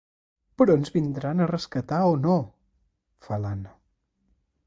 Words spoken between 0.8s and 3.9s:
vindran a rescatar o no? —fa l'Anna.